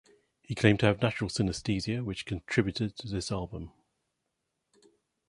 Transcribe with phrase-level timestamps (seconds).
[0.41, 3.71] He claimed to have natural synaesthesia, which contributed to this album.